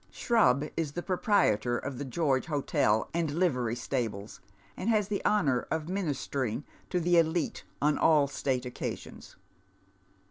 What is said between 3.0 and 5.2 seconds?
and livery stables, and has